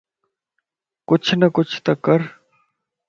ڪچھه 1.09 1.33
نه 1.39 1.47
ڪچهه 1.55 1.79
ته 1.85 1.93
ڪر 2.05 2.21